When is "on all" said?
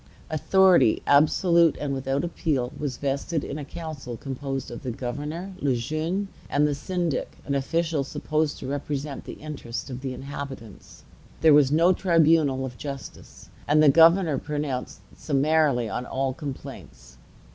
15.87-16.33